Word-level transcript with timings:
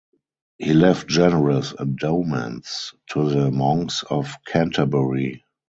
He 0.57 0.73
left 0.73 1.05
generous 1.07 1.75
endowments 1.79 2.95
to 3.11 3.29
the 3.29 3.51
monks 3.51 4.01
of 4.09 4.35
Canterbury. 4.47 5.43